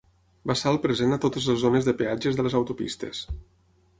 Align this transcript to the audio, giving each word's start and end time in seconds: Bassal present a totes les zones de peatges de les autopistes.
Bassal 0.51 0.79
present 0.85 1.13
a 1.17 1.19
totes 1.25 1.49
les 1.51 1.59
zones 1.65 1.89
de 1.89 1.95
peatges 2.01 2.39
de 2.39 2.45
les 2.47 2.57
autopistes. 2.61 3.21